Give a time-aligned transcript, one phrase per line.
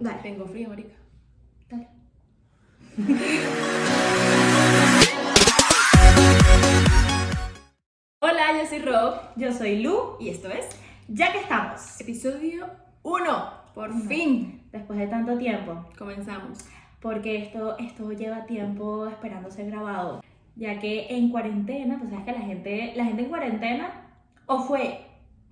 [0.00, 0.22] Dale.
[0.22, 0.94] Tengo frío, marica.
[1.68, 1.88] Dale.
[8.22, 10.68] Hola, yo soy Rob Yo soy Lu, y esto es
[11.08, 12.66] ya que estamos, episodio
[13.02, 13.60] 1.
[13.74, 14.04] Por Uno.
[14.04, 16.58] fin después de tanto tiempo, comenzamos.
[17.00, 20.22] porque esto, esto lleva tiempo esperando ser grabado,
[20.56, 24.06] ya que en cuarentena, pues sabes que la gente, la gente en cuarentena
[24.46, 25.00] o fue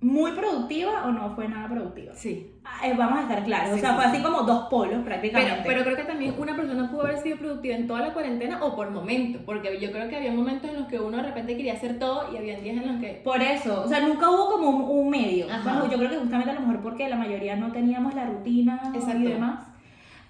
[0.00, 2.14] muy productiva o no fue nada productiva.
[2.14, 2.52] Sí.
[2.64, 4.10] Ah, eh, Vamos a estar claros, Sí, o sea, sí, fue sí.
[4.10, 5.62] así como dos polos Pero, prácticamente.
[5.66, 8.76] pero creo que también una persona pudo haber sido productiva en toda la cuarentena o
[8.76, 11.72] por momentos, porque yo creo que había momentos en los que uno de repente quería
[11.72, 13.20] hacer todo y había días en los que...
[13.24, 15.46] Por eso, o sea, nunca hubo como un, un medio.
[15.50, 15.62] Ajá.
[15.78, 18.80] Bueno, yo creo que justamente a lo mejor porque la mayoría no teníamos la rutina
[18.94, 19.18] Exacto.
[19.18, 19.66] y demás.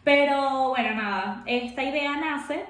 [0.05, 2.65] Pero bueno, nada, esta idea nace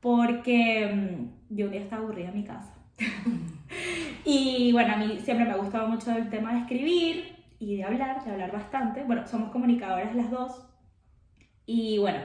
[0.00, 2.74] porque mm, yo un día estaba aburrida en mi casa.
[4.24, 7.84] y bueno, a mí siempre me ha gustado mucho el tema de escribir y de
[7.84, 9.04] hablar, de hablar bastante.
[9.04, 10.66] Bueno, somos comunicadoras las dos.
[11.66, 12.18] Y bueno,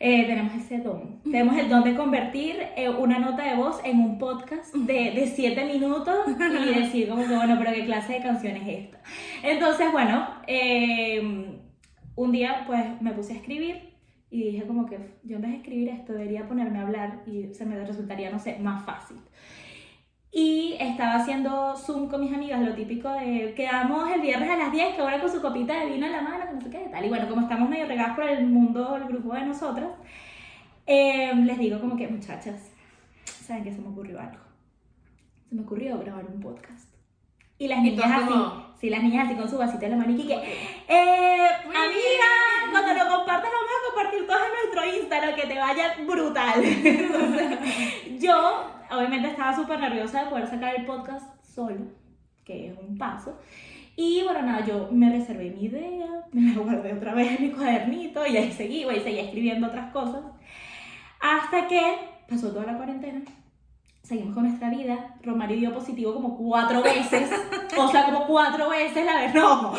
[0.00, 1.22] eh, tenemos ese don.
[1.24, 5.26] Tenemos el don de convertir eh, una nota de voz en un podcast de, de
[5.26, 9.00] siete minutos y decir como que, bueno, pero qué clase de canción es esta.
[9.42, 11.56] Entonces, bueno, eh,
[12.14, 13.88] un día pues me puse a escribir
[14.30, 17.54] y dije como que yo en vez de escribir esto debería ponerme a hablar y
[17.54, 19.18] se me resultaría, no sé, más fácil.
[20.30, 24.72] Y estaba haciendo Zoom con mis amigas, lo típico de quedamos el viernes a las
[24.72, 26.88] 10, que ahora con su copita de vino en la mano, que no sé qué
[26.90, 27.04] tal.
[27.04, 29.88] Y bueno, como estamos medio regadas por el mundo, el grupo de nosotras,
[30.86, 32.70] eh, les digo como que, muchachas,
[33.24, 34.38] ¿saben qué se me ocurrió algo?
[35.48, 36.94] Se me ocurrió grabar un podcast.
[37.56, 40.12] Y las niñas así, como- sí, las niñas así con su vasito en la mano
[40.12, 43.50] y que, eh, Muy amiga, cuando lo compartas
[44.28, 46.62] vamos a nuestro Instagram, que te vaya brutal.
[46.64, 47.58] Entonces,
[48.20, 51.76] yo, obviamente, estaba súper nerviosa de poder sacar el podcast solo,
[52.44, 53.38] que es un paso.
[53.96, 57.50] Y bueno, nada, yo me reservé mi idea, me la guardé otra vez en mi
[57.52, 60.22] cuadernito y ahí seguí, y seguí escribiendo otras cosas.
[61.20, 63.22] Hasta que pasó toda la cuarentena,
[64.04, 65.16] seguimos con nuestra vida.
[65.24, 67.28] Romario dio positivo como cuatro veces,
[67.76, 69.34] o sea, como cuatro veces la vez.
[69.34, 69.74] No,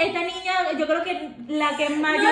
[0.00, 2.14] esta niña, yo creo que la que más.
[2.22, 2.28] yo-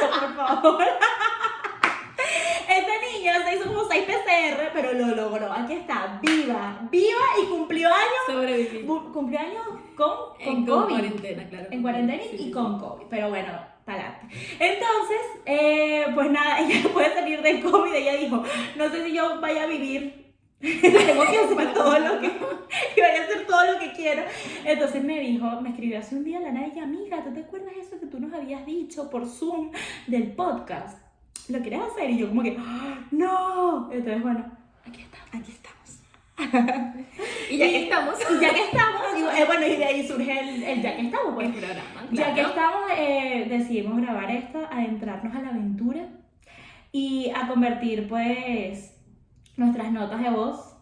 [0.00, 0.84] Por favor.
[2.68, 5.52] Esta niña se hizo como 6 PCR, pero lo logró.
[5.52, 8.22] Aquí está, viva, viva y cumplió años.
[8.26, 8.86] Sobreviví.
[8.86, 9.64] Cumplió años
[9.96, 10.88] con, con En COVID.
[10.94, 11.66] cuarentena, claro.
[11.70, 13.06] En cuarentena Sí, y sí, con COVID.
[13.08, 13.52] Pero bueno,
[13.84, 14.36] para adelante.
[14.60, 17.92] Entonces, eh, pues nada, ella puede salir del COVID.
[17.94, 18.42] Ella dijo,
[18.76, 20.27] no sé si yo vaya a vivir.
[20.60, 22.26] Tengo que hacer todo lo que
[22.96, 24.22] y vaya a hacer todo lo que quiero.
[24.64, 27.98] Entonces me dijo, me escribió hace un día la Naya, amiga, ¿tú te acuerdas eso
[27.98, 29.70] que tú nos habías dicho por Zoom
[30.06, 30.98] del podcast?
[31.48, 32.10] ¿Lo quieres hacer?
[32.10, 33.90] Y yo como que, "Ah, no.
[33.90, 34.44] Entonces, bueno,
[34.86, 35.28] aquí estamos.
[35.32, 35.78] Aquí estamos.
[37.50, 39.02] y ya que estamos, Y ya que estamos,
[39.36, 41.46] eh, bueno, y de ahí surge el, el ya que estamos, pues.
[41.48, 42.06] el programa.
[42.12, 46.08] Ya que estamos, eh, decidimos grabar esto, adentrarnos a la aventura
[46.92, 48.94] y a convertir, pues,
[49.58, 50.74] nuestras notas de voz.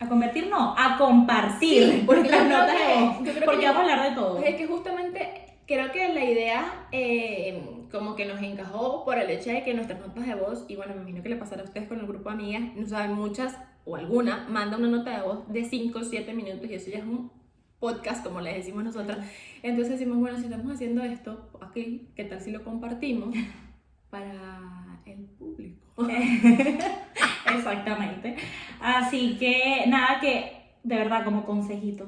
[0.00, 3.16] A convertir, no, a compartir Sí, porque nuestras notas que- de voz.
[3.18, 4.36] yo creo que Porque vamos a hablar de todo.
[4.38, 5.30] Pues es que justamente
[5.66, 7.62] creo que la idea eh,
[7.92, 10.94] como que nos encajó por el hecho de que nuestras notas de voz, y bueno,
[10.94, 13.56] me imagino que le pasará a ustedes con el grupo de amigas, no saben muchas
[13.84, 16.98] o alguna, manda una nota de voz de 5 o 7 minutos y eso ya
[16.98, 17.30] es un
[17.78, 19.18] podcast, como le decimos nosotras.
[19.62, 23.34] Entonces decimos, bueno, si estamos haciendo esto, aquí, ¿qué tal si lo compartimos
[24.10, 26.06] para el público?
[27.54, 28.36] Exactamente.
[28.80, 32.06] Así que, nada, que de verdad, como consejito,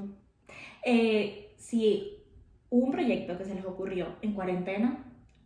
[0.84, 2.18] eh, si
[2.70, 4.98] un proyecto que se les ocurrió en cuarentena,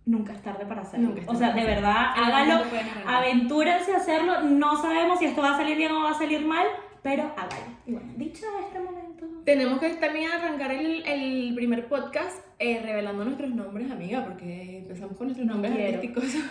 [0.05, 1.09] nunca es tarde para hacerlo.
[1.09, 2.65] Nunca o sea, de verdad, hágalo,
[3.07, 4.43] aventúrense a hacerlo.
[4.43, 6.67] No sabemos si esto va a salir bien o va a salir mal,
[7.07, 7.67] pero hágalo.
[7.87, 9.27] Y bueno, dicho este momento.
[9.45, 15.17] Tenemos que también arrancar el, el primer podcast eh, revelando nuestros nombres, amiga, porque empezamos
[15.17, 15.95] con nuestros No nombres quiero.
[15.95, 16.25] artísticos.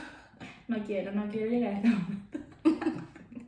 [0.67, 2.39] No quiero, no quiero llegar a este momento.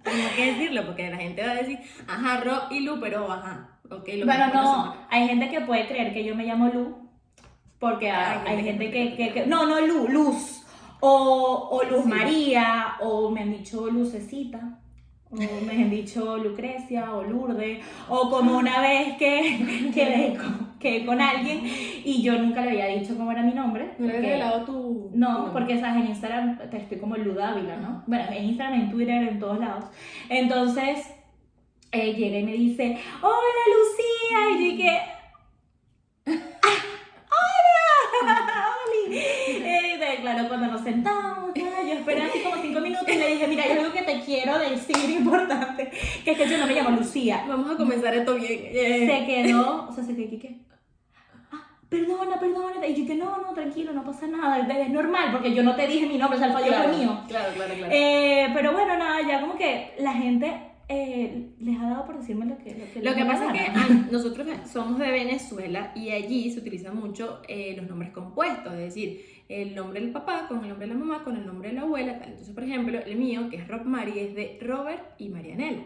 [0.04, 3.70] Tengo que decirlo porque la gente va a decir, ajá, Rob y Lu, pero ajá,
[3.90, 7.10] ok, lo Bueno, no, hay gente que puede creer que yo me llamo Lu,
[7.80, 10.64] porque hay, hay gente que, que- que- No, no, Lu, Luz.
[11.00, 12.08] O, o Luz Sí.
[12.10, 14.80] María, o me han dicho Lucecita,
[15.30, 21.06] o me han dicho Lucrecia, o Lourdes, o como una vez que quedé con, quedé
[21.06, 23.92] con alguien y yo nunca le había dicho cómo era mi nombre.
[23.98, 28.04] ¿No le revelado tu No, porque sabes, en Instagram te estoy como Ludávila, ¿no?
[28.08, 29.86] Bueno, en Instagram, en Twitter, en todos lados.
[30.30, 31.08] Entonces,
[31.92, 35.02] eh, llega y me dice, hola Lucía, y yo dije,
[38.22, 38.46] hola,
[38.86, 39.18] Oli.
[40.08, 41.52] Eh, claro, cuando nos sentamos,
[42.08, 45.10] esperé así como cinco minutos y le dije, mira, hay algo que te quiero decir
[45.18, 45.92] importante,
[46.24, 47.46] que es que yo no me llamo Lucía.
[47.48, 48.60] Vamos a comenzar esto bien.
[48.72, 50.56] Eh, Se quedó, o sea, se quedó, ¿qué?
[51.52, 52.88] Ah, perdona, perdona.
[52.88, 55.88] Y yo que no, no, tranquilo, no pasa nada, es normal, porque yo no te
[55.88, 57.22] dije mi nombre, o sea, el fallo claro, fue mío.
[57.28, 57.94] Claro, claro, claro.
[57.94, 62.46] Eh, pero bueno, nada, ya como que la gente eh, les ha dado por decirme
[62.46, 66.50] lo que Lo que, Lo que pasa es que nosotros somos de Venezuela y allí
[66.50, 70.70] se utilizan mucho eh, los nombres compuestos, es decir, el nombre del papá con el
[70.70, 72.30] nombre de la mamá, con el nombre de la abuela, tal.
[72.30, 75.84] Entonces, por ejemplo, el mío, que es Rob Mari, es de Robert y Marianela.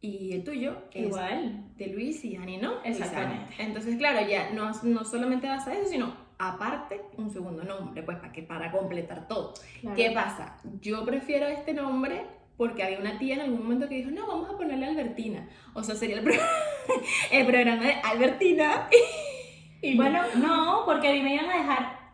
[0.00, 1.64] Y el tuyo es Igual.
[1.76, 2.82] de Luis y Ani, ¿no?
[2.84, 3.54] Exactamente.
[3.58, 8.18] Entonces, claro, ya no, no solamente vas a eso, sino aparte un segundo nombre, pues
[8.18, 9.54] para que para completar todo.
[9.80, 9.96] Claro.
[9.96, 10.58] ¿Qué pasa?
[10.80, 12.22] Yo prefiero este nombre
[12.56, 15.48] porque había una tía en algún momento que dijo, no, vamos a ponerle Albertina.
[15.74, 16.34] O sea, sería el, pro-
[17.30, 18.88] el programa de Albertina.
[19.82, 22.05] y Bueno, no, porque a mí me iban a dejar.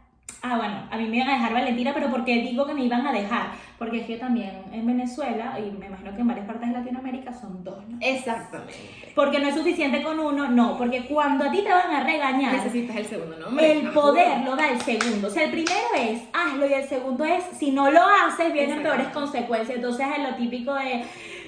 [0.45, 2.83] Ah, bueno, a mí me iban a dejar Valentina, pero ¿por qué digo que me
[2.85, 3.53] iban a dejar?
[3.79, 7.33] Porque es que también en Venezuela, y me imagino que en varias partes de Latinoamérica
[7.33, 7.97] son dos, ¿no?
[8.01, 9.13] Exactamente.
[9.15, 12.55] Porque no es suficiente con uno, no, porque cuando a ti te van a regañar,
[12.55, 13.71] Necesitas el segundo nombre.
[13.71, 15.29] el poder lo da el segundo.
[15.29, 18.83] O sea, el primero es hazlo y el segundo es si no lo haces, vienen
[18.83, 19.77] peores consecuencias.
[19.77, 21.05] Entonces es lo típico de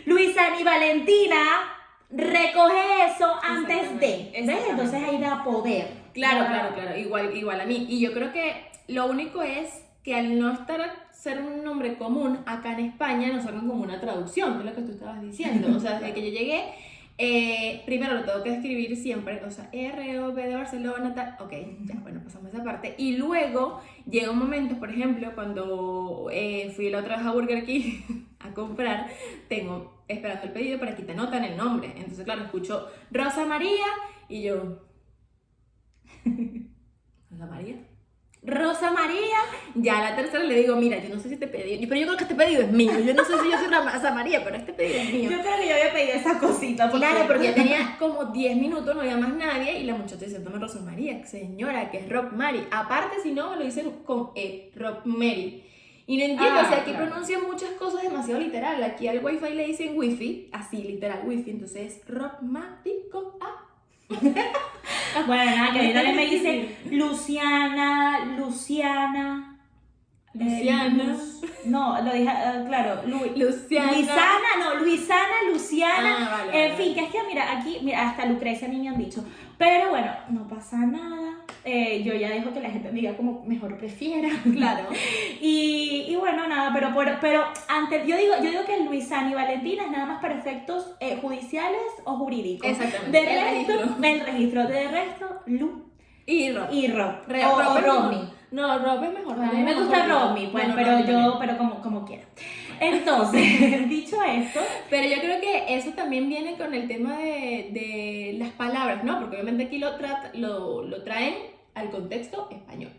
[0.07, 1.43] Luisa ni Valentina,
[2.11, 4.31] recoge eso antes de.
[4.47, 4.65] ¿Ves?
[4.71, 6.05] Entonces ahí da poder.
[6.13, 7.87] Claro, claro, claro, igual, igual a mí.
[7.89, 10.81] Y yo creo que lo único es que al no estar
[11.13, 14.75] ser un nombre común acá en España nos hagan como una traducción, que es lo
[14.75, 15.75] que tú estabas diciendo.
[15.75, 16.65] O sea, desde que yo llegué,
[17.17, 21.37] eh, primero lo tengo que escribir siempre, o sea, R O B de Barcelona, tal.
[21.41, 21.53] Ok,
[21.85, 22.95] ya, bueno, pasamos esa parte.
[22.99, 27.65] Y luego llega un momento, por ejemplo, cuando eh, fui la otra vez a Burger
[27.65, 28.03] King
[28.41, 29.07] a comprar,
[29.49, 31.93] tengo esperando el pedido para que te anotan el nombre.
[31.97, 33.87] Entonces, claro, escucho Rosa María
[34.29, 34.83] y yo.
[37.31, 37.94] Rosa María.
[38.47, 39.39] Rosa María,
[39.75, 42.07] ya a la tercera le digo, mira, yo no sé si te pedí, pero yo
[42.07, 44.57] creo que este pedido es mío, yo no sé si yo soy Rosa María, pero
[44.57, 45.31] este pedido es mío.
[45.31, 46.91] Yo creo que yo había pedido esa cosita.
[46.91, 50.59] Claro, porque ya tenía como 10 minutos, no había más nadie, y la muchacha diciéndome
[50.59, 52.67] Rosa María, señora, que es Rob Mary.
[52.71, 55.65] Aparte, si no, me lo dicen con E, Rob Mary.
[56.07, 57.07] Y no entiendo, Ah, o sea, aquí claro.
[57.07, 58.83] pronuncian muchas cosas demasiado literal.
[58.83, 61.51] Aquí al wifi le dicen wifi, así, literal, wifi.
[61.51, 63.65] Entonces, Rob Marico, ah.
[65.27, 69.54] Bueno, nada, que a mí también me dice Luciana, Luciana.
[70.35, 71.17] Luciana.
[71.65, 73.93] No, lo dije, eh, claro, Lu- Luciana.
[73.93, 76.17] Luisana, no, Luisana, Luciana.
[76.21, 78.89] Ah, vale, en fin, que es que mira, aquí, mira, hasta Lucrecia a mí me
[78.89, 79.25] han dicho.
[79.57, 81.37] Pero bueno, no pasa nada.
[81.65, 84.29] Eh, yo ya dejo que la gente me diga como mejor prefiera.
[84.53, 84.87] Claro.
[85.41, 89.35] Y, y bueno, nada, pero, por- pero ante, yo, digo, yo digo que Luisana y
[89.35, 92.71] Valentina es nada más para efectos eh, judiciales o jurídicos.
[92.71, 93.27] Exactamente, De el
[93.67, 94.05] resto, registro.
[94.09, 94.67] el registro.
[94.69, 95.85] De resto, Lu
[96.27, 96.67] Y Rob.
[96.73, 97.13] y Rob.
[97.29, 97.81] Re- o, Rob o.
[97.81, 98.21] Rodney.
[98.55, 99.37] No, Rob es mejor.
[99.43, 102.23] A mí me gusta Rodney, pues, Bueno, pero yo, pero como, como quiera.
[102.79, 108.37] Entonces, dicho esto, Pero yo creo que eso también viene con el tema de, de
[108.39, 109.19] las palabras, ¿no?
[109.19, 111.35] Porque obviamente aquí lo, trata, lo, lo traen
[111.75, 112.93] al contexto español.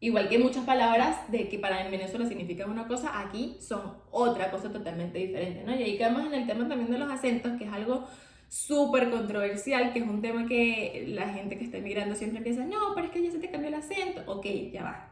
[0.00, 4.50] Igual que muchas palabras de que para en Venezuela significan una cosa, aquí son otra
[4.50, 5.72] cosa totalmente diferente, ¿no?
[5.76, 8.08] Y ahí quedamos en el tema también de los acentos, que es algo
[8.50, 12.94] súper controversial, que es un tema que la gente que está emigrando siempre empieza, no,
[12.96, 14.22] pero es que ya se te cambió el acento.
[14.26, 15.08] Ok, ya va.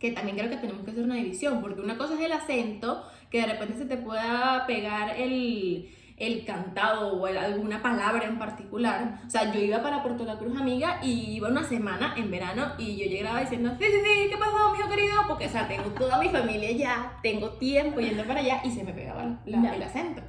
[0.00, 3.04] Que también creo que tenemos que hacer una división, porque una cosa es el acento,
[3.30, 8.38] que de repente se te pueda pegar el, el cantado o el- alguna palabra en
[8.40, 9.20] particular.
[9.24, 12.72] O sea, yo iba para Puerto La Cruz, amiga, y iba una semana en verano
[12.76, 15.14] y yo llegaba diciendo, sí, sí, sí, ¿qué pasó, mijo querido?
[15.28, 18.82] Porque, o sea, tengo toda mi familia ya, tengo tiempo yendo para allá y se
[18.82, 19.74] me pegaba la- Ya.
[19.76, 20.22] el acento.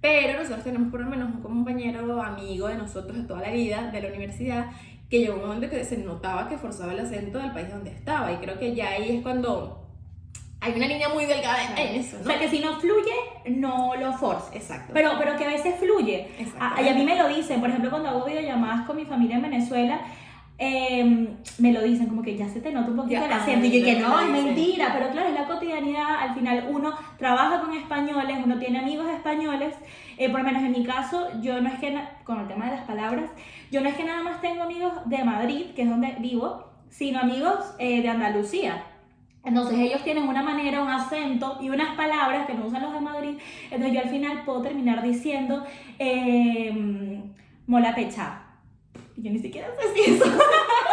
[0.00, 3.90] Pero nosotros tenemos por lo menos un compañero amigo de nosotros de toda la vida,
[3.90, 4.66] de la universidad,
[5.10, 8.32] que llegó un momento que se notaba que forzaba el acento del país donde estaba.
[8.32, 9.80] Y creo que ya ahí es cuando
[10.62, 12.26] hay una línea muy delgada en eso, o ¿no?
[12.26, 13.14] sea que si no fluye,
[13.46, 14.54] no lo forces.
[14.54, 14.92] Exacto.
[14.92, 16.28] Pero, pero que a veces fluye.
[16.58, 19.36] Ah, y a mí me lo dicen, por ejemplo, cuando hago videollamadas con mi familia
[19.36, 20.02] en Venezuela,
[20.58, 23.36] eh, me lo dicen, como que ya se te nota un poquito Ya, el ah,
[23.36, 23.66] acento.
[23.66, 25.39] Y yo que no, es mentira, pero claro, es la
[25.72, 29.74] Al final uno trabaja con españoles, uno tiene amigos españoles.
[30.16, 32.76] Eh, por lo menos en mi caso, yo no es que, con el tema de
[32.76, 33.30] las palabras,
[33.70, 37.20] yo no es que nada más tengo amigos de Madrid, que es donde vivo, sino
[37.20, 38.84] amigos eh, de Andalucía.
[39.44, 43.00] Entonces ellos tienen una manera, un acento y unas palabras que no usan los de
[43.00, 43.38] Madrid.
[43.70, 45.64] Entonces yo al final puedo terminar diciendo
[45.98, 47.22] eh,
[47.66, 48.42] mola pecha.
[49.16, 50.24] Yo ni siquiera sé si eso.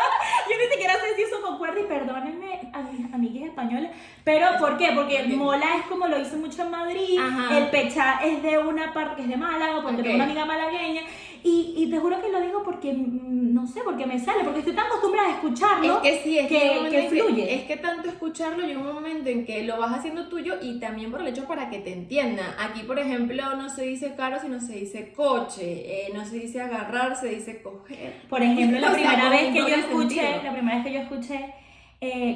[0.50, 3.92] yo ni siquiera sé si eso concuerda y perdónenme a mis amigues españoles.
[4.24, 4.92] Pero ¿por qué?
[4.96, 5.27] Porque Ok.
[5.36, 7.20] mola es como lo hice mucho en Madrid.
[7.20, 7.58] Ajá.
[7.58, 10.04] El pecha es de una parte que es de Málaga, porque Ok.
[10.04, 11.01] tengo una amiga malagueña.
[11.44, 14.60] Y, y te juro que lo digo porque, mm, no sé, porque me sale, porque
[14.60, 16.04] estoy tan acostumbrada a escucharlo.
[16.04, 17.56] Es que sí, es que- fluye.
[17.56, 21.10] es que tanto escucharlo llega un momento en que lo vas haciendo tuyo y también
[21.10, 22.48] por el hecho para que te entiendan.
[22.60, 25.64] Aquí, por ejemplo, no se dice carro, sino se dice coche.
[26.08, 28.24] eh, no se dice agarrar, se dice coger.
[28.30, 31.54] Por ejemplo, la sea, primera vez que yo escuché, la primera vez que yo escuché,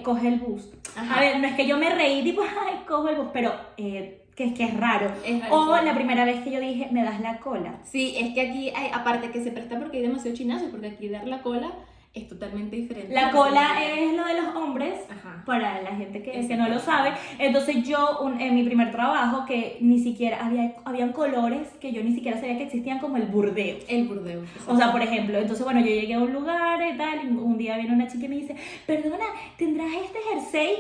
[0.04, 0.70] coge el bus.
[0.96, 1.18] Ajá.
[1.18, 4.21] A ver, no es que yo me reí, tipo, ay, cojo el bus, pero eh,
[4.42, 5.08] que es que es raro.
[5.26, 7.76] Es O la primera vez que yo dije, me das la cola.
[7.84, 11.10] Sí, es que aquí, hay, aparte que se presta porque hay demasiado chinazo, porque aquí
[11.10, 11.72] dar la cola
[12.14, 13.14] es totalmente diferente.
[13.14, 15.44] La cola es lo de los hombres, Ajá.
[15.46, 17.12] para la gente que, que no lo sabe.
[17.40, 22.04] Entonces yo, un- en mi primer trabajo, que ni siquiera, había, habían colores que yo
[22.04, 23.78] ni siquiera sabía que existían, como el burdeo.
[23.88, 24.42] El burdeo.
[24.68, 27.58] O sea, por ejemplo, entonces, bueno, yo llegué a un lugar y tal, y un
[27.58, 28.56] día viene una chica y me dice,
[28.88, 29.26] perdona,
[29.58, 30.76] ¿tendrás este jersey?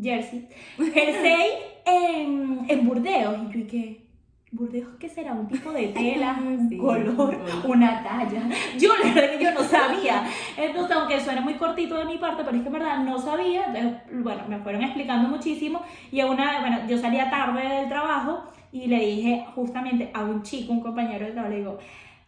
[0.00, 0.46] Jersey.
[0.94, 1.46] Jersey
[1.88, 3.36] en, en Burdeos.
[3.48, 4.08] Y yo, ¿y qué?
[4.50, 5.32] ¿Burdeos qué será?
[5.34, 6.38] ¿Un tipo de tela?
[6.42, 7.38] ¿Un Sí, color?
[7.64, 8.42] ¿Una talla?
[8.78, 10.24] Yo, la verdad que yo no sabía.
[10.56, 13.66] Entonces, aunque suene muy cortito de mi parte, pero es que en verdad no sabía.
[13.66, 15.82] Entonces, bueno, me fueron explicando muchísimo.
[16.10, 20.42] Y a una, bueno, yo salía tarde del trabajo y le dije justamente a un
[20.42, 21.78] chico, un compañero de trabajo, le digo,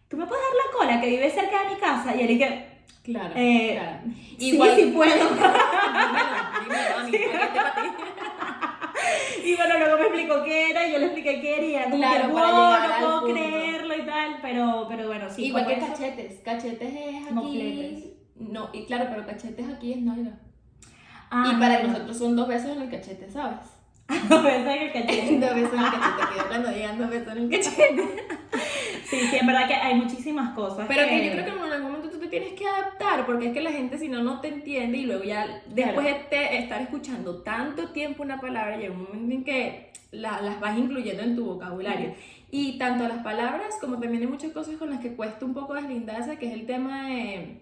[0.09, 2.15] ¿tú me puedes dar la cola que vive cerca de mi casa?
[2.17, 2.67] Y él dije,
[3.03, 3.99] Claro, Eh, claro.
[4.39, 5.15] sí, sí puedo.
[6.61, 8.00] dímelo, dímelo, ti.
[9.53, 12.29] Y bueno, luego me explicó qué era y yo le expliqué qué era y Claro,
[12.29, 13.35] que, para wow, llegar no puedo punto.
[13.35, 15.45] creerlo y tal, pero, pero bueno, sí.
[15.47, 15.87] Igual que eso.
[15.89, 16.41] cachetes.
[16.45, 17.35] Cachetes es aquí.
[17.35, 18.05] Mofletes.
[18.37, 20.33] No, y claro, pero cachetes aquí es nalga.
[21.31, 21.89] Ah, y para no.
[21.89, 23.59] nosotros son dos besos en el cachete, ¿sabes?
[24.29, 25.39] Dos veces en el cachete.
[25.39, 28.27] dos besos en el cachete, cuidado cuando llegan dos besos en el cachete.
[29.11, 30.87] Sí, sí, en verdad que hay muchísimas cosas.
[30.87, 32.00] Pero que yo creo que en algún momento
[32.31, 35.25] tienes que adaptar, porque es que la gente si no, no te entiende y luego
[35.25, 40.41] ya después de estar escuchando tanto tiempo una palabra, llega un momento en que la-
[40.41, 42.15] las vas incluyendo en tu vocabulario.
[42.51, 45.75] Y tanto las palabras como también hay muchas cosas con las que cuesta un poco
[45.75, 47.61] deslindarse, que es el tema de,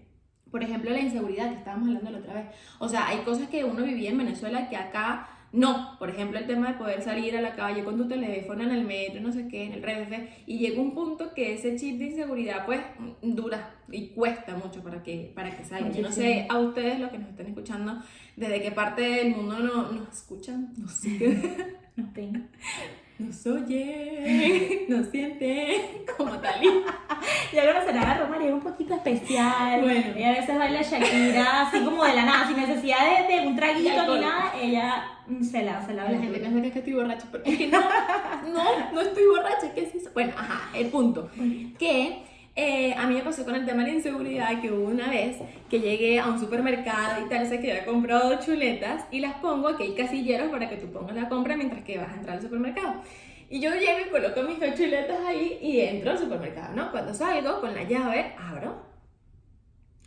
[0.51, 2.47] por ejemplo, la inseguridad que estábamos hablando la otra vez.
[2.79, 5.97] O sea, hay cosas que uno vivía en Venezuela que acá no.
[5.99, 8.85] Por ejemplo, el tema de poder salir a la calle con tu teléfono en el
[8.85, 12.07] metro, no sé qué, en el RF, y llega un punto que ese chip de
[12.07, 12.81] inseguridad pues
[13.23, 15.91] dura y cuesta mucho para que, para que salga.
[15.91, 18.03] Yo no sé a ustedes los que nos están escuchando,
[18.37, 21.57] desde qué parte del mundo no, nos escuchan, nos siguen,
[21.97, 22.49] Nos pena.
[23.19, 26.63] Nos oyen, nos sienten, como tal.
[26.65, 26.69] y-
[27.53, 29.81] Ya conocerán a Romaría, es un poquito especial.
[29.81, 30.05] Bueno.
[30.17, 33.57] Ella a veces baila Shakira, así como de la nada, sin necesidad de, de un
[33.57, 37.27] traguito ni nada, ella mm, se la, se la La gente piensa que estoy borracha,
[37.33, 37.81] pero es que no,
[38.53, 40.11] no, no estoy borracha, ¿qué es eso?
[40.13, 41.31] Bueno, ajá, el punto.
[41.79, 42.23] Que
[42.61, 45.37] eh, a mí me pasó con el tema de la inseguridad que hubo una vez
[45.71, 49.77] que llegué a un supermercado y tal, sé que había comprado chuletas y las pongo,
[49.77, 52.43] que hay casilleros para que tú pongas la compra mientras que vas a entrar al
[52.43, 53.01] supermercado.
[53.49, 56.91] Y yo llego y coloco mis dos chuletas ahí y entro al supermercado, ¿no?
[56.91, 58.83] Cuando salgo con la llave, abro,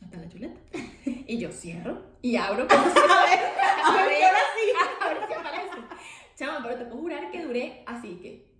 [0.03, 0.59] está la chuleta.
[1.05, 3.39] Y yo cierro y abro como si A ver,
[3.81, 4.71] ahora sí.
[4.99, 5.77] Ahora sí aparece.
[6.35, 8.50] Chama, pero te puedo jurar que duré así que.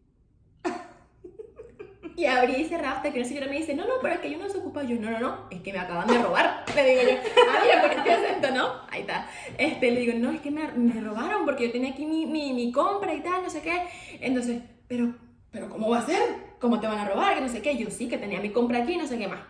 [2.18, 4.32] Y abrí y cerraba hasta que una señora me dice, no, no, pero es que
[4.32, 4.84] yo no se ocupa.
[4.84, 6.66] Yo, no, no, no, es que me acaban de robar.
[6.76, 7.18] Le digo yo,
[7.50, 8.70] ah, mira, porque este acento, ¿no?
[8.90, 9.28] Ahí está.
[9.58, 12.54] Este, le digo, no, es que me, me robaron porque yo tenía aquí mi, mi,
[12.54, 13.84] mi compra y tal, no sé qué.
[14.20, 15.16] Entonces, pero,
[15.52, 16.22] pero, ¿cómo va a ser?
[16.60, 17.36] ¿Cómo te van a robar?
[17.36, 17.78] Que no sé qué.
[17.78, 19.42] Yo sí, que tenía mi compra aquí, no sé qué más.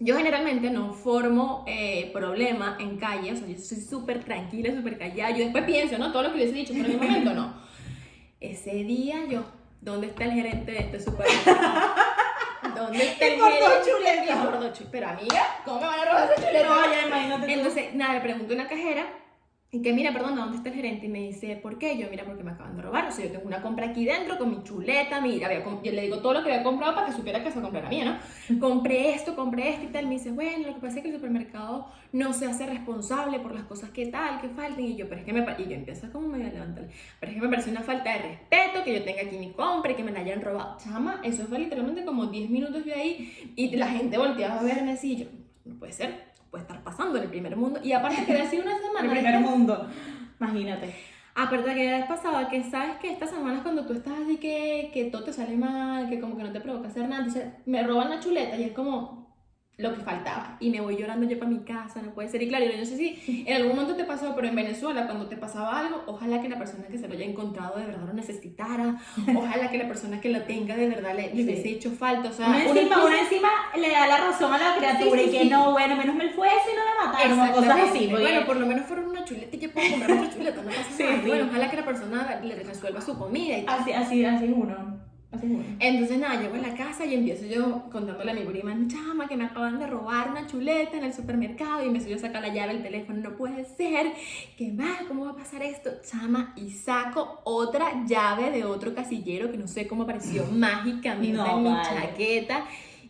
[0.00, 4.98] Yo generalmente no formo eh, problema en calle, o sea, yo soy súper tranquila, súper
[4.98, 5.30] callada.
[5.30, 6.10] Yo después pienso, ¿no?
[6.10, 7.54] Todo lo que hubiese dicho, pero en el momento no.
[8.40, 9.44] Ese día yo,
[9.84, 11.58] ¿dónde está el gerente de este supermercado?
[12.74, 13.90] ¿Dónde está el dos gerente?
[13.90, 14.24] chuletas.
[14.36, 14.88] Y por dos chuletas.
[14.90, 16.68] Pero amiga, ¿cómo me van a robar esa chuleta?
[16.68, 17.52] No, ya imagínate tú.
[17.52, 19.04] Entonces, nada, le pregunto a una cajera
[19.74, 21.06] y que, mira, perdón, ¿dónde está el gerente?
[21.06, 21.98] Y me dice, ¿por qué?
[21.98, 23.08] Yo, mira, porque me acaban de robar.
[23.08, 26.02] O sea, yo tengo una compra aquí dentro con mi chuleta, mira, había yo le
[26.02, 28.60] digo todo lo que había comprado para que supiera que esa compra era mía, ¿no?
[28.60, 30.06] Compré esto, compré esto y tal.
[30.06, 33.52] Me dice, bueno, lo que pasa es que el supermercado no se hace responsable por
[33.52, 34.84] las cosas que tal, que falten.
[34.84, 35.42] Y yo, pero es que me...
[35.42, 36.90] pa-" Y yo empiezo como medio a levantarle.
[37.18, 39.90] Pero es que me parece una falta de respeto que yo tenga aquí mi compra
[39.90, 40.78] y que me la hayan robado.
[40.78, 44.92] Chama, eso fue literalmente como 10 minutos yo ahí y la gente volteaba a verme
[44.92, 45.26] así y yo,
[45.64, 47.80] no puede ser, puede estar pasando en el primer mundo.
[47.82, 49.00] Y aparte que sido una semana...
[49.00, 49.88] El primer mundo.
[50.38, 50.94] Imagínate.
[51.34, 55.06] Aparte que vez pasaba que sabes que estas semanas cuando tú estás así que, que
[55.06, 58.08] todo te sale mal, que como que no te provoca hacer nada, entonces me roban
[58.08, 59.23] la chuleta y es como
[59.76, 60.56] lo que faltaba.
[60.60, 62.40] Y me voy llorando yo para mi casa, no puede ser.
[62.42, 65.26] Y claro, yo no sé si en algún momento te pasó, pero en Venezuela cuando
[65.26, 68.12] te pasaba algo, ojalá que la persona que se lo haya encontrado de verdad lo
[68.12, 68.96] necesitara,
[69.36, 71.42] ojalá que la persona que lo tenga de verdad le, le Sí.
[71.42, 72.28] hubiese hecho falta.
[72.28, 75.28] O sea, Una uno encima, una encima le da la razón a la criatura Sí,
[75.30, 78.06] sí, y que no, bueno, menos me fue si no me mataron cosas así.
[78.08, 80.68] porque- Bueno, por lo menos fueron una chuleta y yo puedo comprar otra chuleta, no
[80.68, 81.20] pasa nada.
[81.22, 81.26] sí.
[81.28, 83.80] Bueno, ojalá que la persona le resuelva su comida y tal.
[83.80, 84.93] Así, así, así uno.
[85.78, 89.36] Entonces, nada, llego a la casa y empiezo yo contándole a mi prima, chama, que
[89.36, 92.52] me acaban de robar una chuleta en el supermercado y empiezo yo a sacar la
[92.52, 94.12] llave del teléfono, no puede ser,
[94.56, 95.06] ¿qué va?
[95.08, 95.90] ¿Cómo va a pasar esto?
[96.02, 101.56] Chama, y saco otra llave de otro casillero que no sé cómo apareció mágicamente No,
[101.56, 102.64] en mi chaqueta.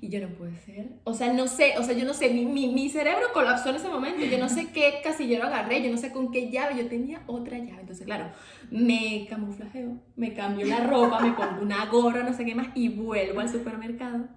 [0.05, 0.87] Y yo no puede ser.
[1.05, 3.77] O sea, no sé, o sea, yo no sé, mi, mi, mi cerebro colapsó en
[3.77, 4.23] ese momento.
[4.27, 7.57] Yo no sé qué casillero agarré, yo no sé con qué llave, yo tenía otra
[7.57, 7.81] llave.
[7.81, 8.27] Entonces, claro,
[8.71, 12.91] me camuflajeo, me cambio la ropa, me pongo una gorra, no sé qué más, y
[12.91, 14.29] vuelvo al supermercado.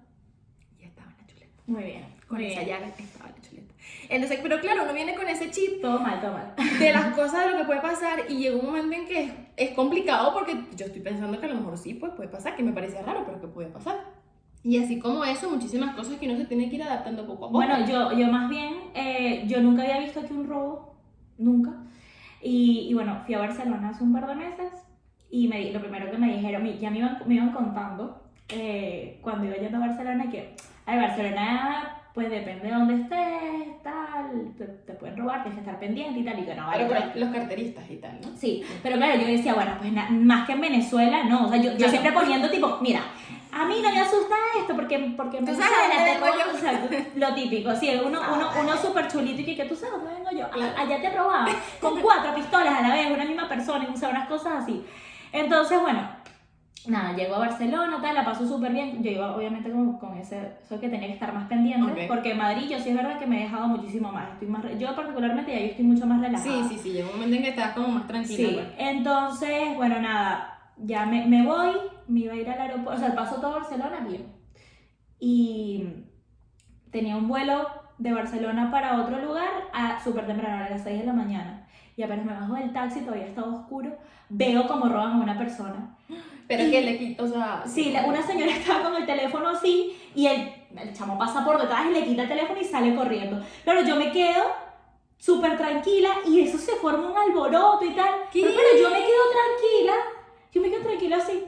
[0.80, 1.52] Y estaba la chuleta.
[1.66, 2.04] Muy bien.
[2.26, 2.78] Con muy esa bien.
[2.78, 3.74] llave estaba la chuleta.
[4.08, 6.54] Entonces, pero claro, uno viene con ese chip Todo mal, todo mal.
[6.78, 9.32] de las cosas de lo que puede pasar y llega un momento en que es,
[9.58, 12.62] es complicado porque yo estoy pensando que a lo mejor sí pues, puede pasar, que
[12.62, 14.16] me parece raro, pero que puede pasar.
[14.64, 17.48] Y así como eso, muchísimas cosas que uno se tiene que ir adaptando poco a
[17.48, 17.52] poco.
[17.52, 20.94] Bueno, yo, yo más bien, eh, yo nunca había visto aquí un robo,
[21.38, 21.72] nunca.
[22.42, 24.72] Y, bueno, fui a Barcelona hace un par de meses
[25.30, 29.46] y me, lo primero que me dijeron, ya me iban, me iban contando eh, cuando
[29.46, 30.54] iba yendo a Barcelona que,
[30.86, 35.78] ay, Barcelona, pues depende de dónde estés, tal, te, te pueden robar, tienes que estar
[35.78, 38.36] pendiente y tal, y que no, vale, Pero con los carteristas y tal, ¿no?
[38.36, 41.46] Sí, pero claro, yo decía, bueno, pues na- más que en Venezuela, no.
[41.46, 43.02] O sea, yo, yo siempre poniendo tipo, mira,
[43.52, 46.56] a mí no me asusta esto porque, porque Venezuela sabes dónde te vengo roban, yo.
[46.56, 49.94] o sea, lo típico, sí, uno, uno, uno súper chulito y que, que tú sabes
[50.02, 50.46] dónde vengo yo.
[50.46, 50.72] A- Claro.
[50.76, 54.08] Allá te robaban con cuatro pistolas a la vez, una misma persona, y o sea,
[54.08, 54.84] unas cosas así.
[55.30, 56.00] Entonces, bueno,
[56.86, 59.02] nada, llego a Barcelona, tal, la paso súper bien.
[59.02, 61.98] Yo iba obviamente con, con ese, eso que tenía que estar más pendiente, Ok.
[62.08, 64.32] porque en Madrid yo sí es verdad que me he dejado muchísimo más.
[64.32, 66.50] Estoy más yo particularmente ya yo estoy mucho más relajada.
[66.50, 68.36] Sí, sí, sí, llega un momento en que estás como más tranquila.
[68.48, 68.66] Sí, pues.
[68.78, 71.72] entonces, bueno, nada, ya me, me voy,
[72.06, 74.26] me iba a ir al aeropuerto, o sea, paso todo Barcelona bien.
[75.18, 75.84] Y
[76.90, 77.66] tenía un vuelo
[77.98, 81.66] de Barcelona para otro lugar a súper temprano, a las 6 de la mañana.
[81.96, 83.96] Y apenas me bajo del taxi, todavía estaba oscuro,
[84.28, 85.96] veo como roban a una persona.
[86.48, 87.62] Pero Y- que le quito, o sea...
[87.66, 91.60] Sí, la- una señora estaba con el teléfono así y el, el chamo pasa por
[91.60, 93.40] detrás y le quita el teléfono y sale corriendo.
[93.64, 94.44] Claro, yo me quedo
[95.18, 98.08] súper tranquila y eso se forma un alboroto y tal.
[98.32, 98.42] ¿Qué?
[98.42, 99.94] Pero, pero yo me quedo tranquila,
[100.52, 101.44] yo me quedo tranquila así,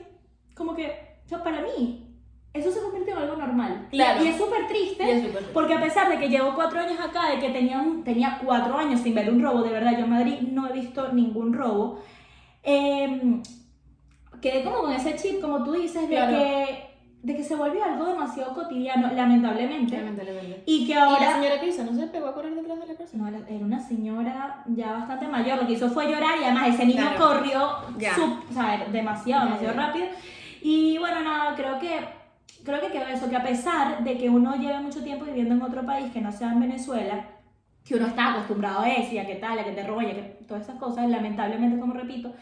[0.55, 0.87] como que,
[1.25, 2.07] o sea, para mí,
[2.53, 3.87] eso se convierte en algo normal.
[3.93, 4.25] Claro.
[4.25, 5.23] Y, es súper triste.
[5.23, 8.41] Súper- Porque a pesar de que llevo cuatro años acá, de que tenía, un- tenía
[8.45, 11.53] cuatro años sin ver un robo, de verdad, yo en Madrid no he visto ningún
[11.55, 12.01] robo,
[12.65, 13.41] eh,
[14.41, 16.33] quedé como con ese chip, como tú dices, de, Claro.
[16.39, 16.91] que,
[17.23, 19.97] de que se volvió algo demasiado cotidiano, lamentablemente.
[19.97, 20.63] Lamentablemente.
[20.67, 21.35] Y que ¿Y la ahora...
[21.35, 21.85] señora que hizo?
[21.85, 23.23] ¿No se pegó a correr detrás de la persona?
[23.23, 26.69] No, era era una señora ya bastante mayor, lo que hizo fue llorar y además
[26.69, 27.19] ese niño Claro.
[27.19, 28.15] corrió Ya.
[28.15, 29.87] sub- o sea, demasiado, Ya, demasiado ya.
[29.87, 30.07] rápido.
[30.63, 31.99] Y bueno, nada, creo que,
[32.65, 35.63] creo que quedó eso, que a pesar de que uno lleve mucho tiempo viviendo en
[35.63, 37.25] otro país que no sea en Venezuela,
[37.85, 40.11] que uno está acostumbrado a eso y a qué tal, a que te roban y
[40.11, 42.33] a que todas esas cosas, lamentablemente, como repito,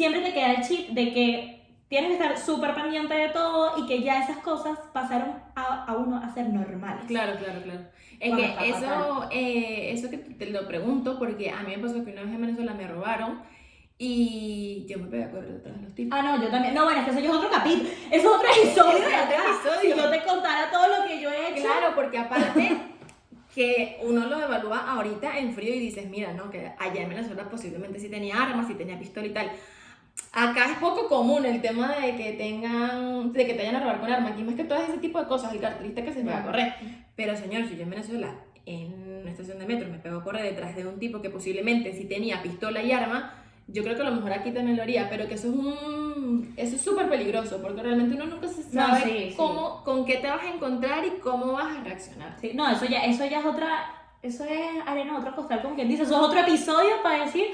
[0.00, 3.86] siempre te queda el chip de que tienes que estar súper pendiente de todo y
[3.86, 7.04] que ya esas cosas pasaron a, a uno a ser normales.
[7.06, 7.80] Claro, claro, claro.
[8.18, 12.12] Es que eso, eh, eso que te lo pregunto porque a mí me pasó que
[12.12, 13.42] una vez en Venezuela me robaron
[13.98, 16.18] y yo me pegué a correr detrás de los tipos.
[16.18, 16.72] Ah, no, yo también.
[16.72, 17.90] No, bueno, es que eso ya es otro capítulo.
[18.10, 18.96] Es otro episodio.
[18.96, 19.80] Es otro episodio.
[19.82, 21.60] Si yo te contara todo lo que yo he hecho.
[21.60, 22.78] Claro, porque aparte
[23.54, 27.50] que uno lo evalúa ahorita en frío y dices, mira, no, que allá en Venezuela
[27.50, 29.50] posiblemente sí tenía armas, sí tenía pistola y tal.
[30.42, 34.00] Acá es poco común el tema de que tengan, de que te vayan a robar
[34.00, 34.32] con armas.
[34.32, 36.44] Aquí más que todo es ese tipo de cosas, el cartelista que se va a
[36.44, 36.74] correr.
[37.14, 40.44] Pero señor, si yo en Venezuela, en una estación de metro, me pego a correr
[40.44, 43.34] detrás de un tipo que posiblemente sí tenía pistola y arma,
[43.68, 46.54] yo creo que a lo mejor aquí también lo haría, pero que eso es un
[46.56, 49.34] eso es súper peligroso, porque realmente uno nunca se No, sabe sí, sí.
[49.36, 52.36] cómo, con qué te vas a encontrar y cómo vas a reaccionar.
[52.40, 53.94] Sí, no, eso ya, eso ya es otra.
[54.22, 56.02] Eso es arena, otro costal, como quien dice.
[56.02, 57.46] Eso es otro episodio para decir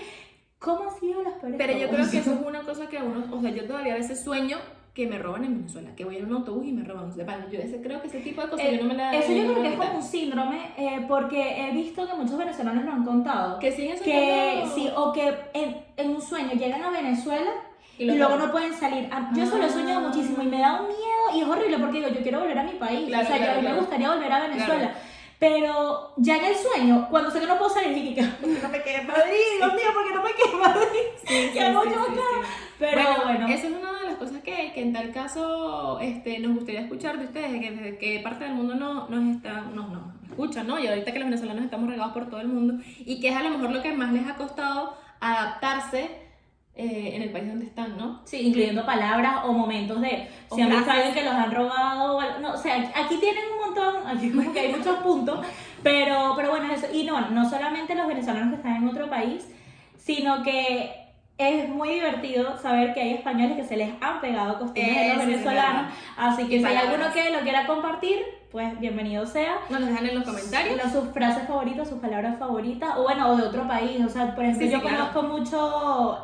[0.59, 3.25] cómo han sido las peores Pero yo creo que eso es una cosa que uno,
[3.31, 4.59] o sea, yo todavía a veces sueño
[4.95, 7.15] que me roban en Venezuela, que voy en un autobús y me roban.
[7.15, 9.13] De pana, yo ese, creo que ese tipo de cosas Eh, yo no me la
[9.15, 12.83] Eso yo creo que es como un síndrome, eh, porque he visto que muchos venezolanos
[12.83, 13.59] lo han contado.
[13.59, 17.51] que siguen Que sí, o que en, en un sueño llegan a Venezuela
[17.99, 19.07] y y los luego no pueden salir.
[19.13, 20.09] Ah, Yo eso lo he soñado Ah.
[20.09, 22.63] muchísimo y me da un miedo y es horrible porque digo, yo quiero volver a
[22.63, 23.07] mi país.
[23.09, 23.81] Claro, o sea, yo- claro, a mí me claro.
[23.83, 24.95] gustaría volver a Venezuela.
[25.39, 28.83] Pero ya en el sueño, cuando sé que no puedo salir, dije que no me
[28.83, 31.01] quedé en Madrid, Dios mío, porque no me quedé en Madrid.
[31.27, 32.15] Sí, ¿Qué hago sí, yo acá?
[32.15, 32.49] sí.
[32.79, 36.55] Pero bueno, Eso es una de las cosas que, que en tal caso este, nos
[36.55, 39.91] gustaría escuchar de ustedes, de que desde qué parte del mundo no, nos, está, nos,
[39.91, 40.79] nos escuchan, ¿no?
[40.79, 43.43] Y ahorita que los venezolanos estamos regados por todo el mundo y que es a
[43.43, 46.26] lo mejor lo que más les ha costado adaptarse
[46.77, 48.21] eh, en el país donde están, ¿no?
[48.25, 52.17] sí, incluyendo palabras o momentos de O si han visto alguien que los han robado
[52.17, 52.39] o algo.
[52.41, 55.41] No, o sea, aquí- tienen un montón, aquí como que hay muchos puntos,
[55.83, 56.87] pero, pero bueno, eso.
[56.93, 59.49] Y no, no solamente los venezolanos que están en otro país,
[59.97, 60.91] sino que
[61.39, 65.27] es muy divertido saber que hay españoles que se les han pegado costumbres de los
[65.27, 65.93] venezolanos.
[66.17, 69.57] Así que Y si hay alguno que lo quiera compartir, pues bienvenido sea.
[69.69, 70.81] Nos lo dejan en los comentarios.
[70.93, 74.03] Sus frases favoritas, sus palabras favoritas, o bueno, o de otro país.
[74.05, 75.11] O sea, por ejemplo, Sí, sí, yo claro.
[75.13, 76.19] conozco mucho,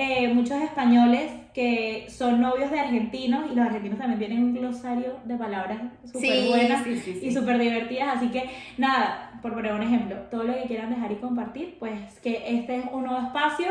[0.00, 5.16] eh, muchos españoles que son novios de argentinos y los argentinos también tienen un glosario
[5.24, 7.26] de palabras súper buenas sí, sí, sí.
[7.26, 8.16] y súper divertidas.
[8.16, 12.20] Así que nada, por poner un ejemplo, todo lo que quieran dejar y compartir, pues
[12.20, 13.66] que este es un nuevo espacio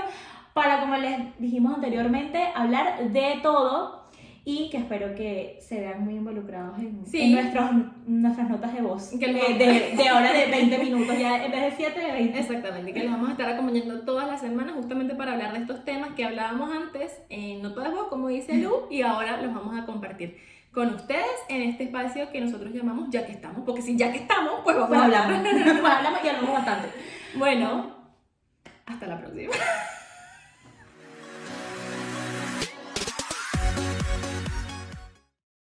[0.53, 4.06] para, como les dijimos anteriormente, hablar de todo.
[4.49, 7.19] Y que espero que se vean muy involucrados en, Sí.
[7.21, 7.69] en nuestros,
[8.05, 9.09] nuestras notas de voz.
[9.19, 12.39] Que eh, de, de ahora de 20 minutos, ya en vez de 7, de 20.
[12.39, 15.83] Exactamente, que les vamos a estar acompañando todas las semanas justamente para hablar de estos
[15.83, 19.77] temas que hablábamos antes en Nota de Voz, como dice Lu, y ahora los vamos
[19.77, 20.37] a compartir
[20.71, 24.19] con ustedes en este espacio que nosotros llamamos Ya que estamos, porque si ya que
[24.19, 25.53] estamos, pues vamos Pues a hablamos, hablar.
[25.81, 26.87] pues hablamos y hablamos bastante.
[27.35, 27.91] Bueno,
[28.85, 29.51] hasta la próxima.